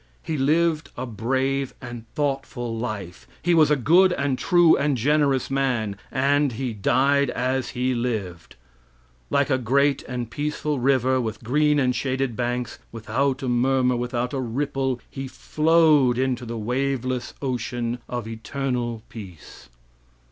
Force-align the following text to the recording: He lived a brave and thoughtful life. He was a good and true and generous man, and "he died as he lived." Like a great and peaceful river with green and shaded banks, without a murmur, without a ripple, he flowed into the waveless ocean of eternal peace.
He 0.23 0.35
lived 0.35 0.89
a 0.97 1.05
brave 1.05 1.75
and 1.79 2.05
thoughtful 2.15 2.75
life. 2.75 3.27
He 3.43 3.53
was 3.53 3.69
a 3.69 3.75
good 3.75 4.11
and 4.13 4.35
true 4.39 4.75
and 4.75 4.97
generous 4.97 5.51
man, 5.51 5.95
and 6.11 6.53
"he 6.53 6.73
died 6.73 7.29
as 7.29 7.69
he 7.77 7.93
lived." 7.93 8.55
Like 9.29 9.51
a 9.51 9.59
great 9.59 10.01
and 10.07 10.31
peaceful 10.31 10.79
river 10.79 11.21
with 11.21 11.43
green 11.43 11.77
and 11.77 11.95
shaded 11.95 12.35
banks, 12.35 12.79
without 12.91 13.43
a 13.43 13.47
murmur, 13.47 13.95
without 13.95 14.33
a 14.33 14.39
ripple, 14.39 14.99
he 15.07 15.27
flowed 15.27 16.17
into 16.17 16.47
the 16.47 16.57
waveless 16.57 17.35
ocean 17.39 17.99
of 18.09 18.27
eternal 18.27 19.03
peace. 19.07 19.69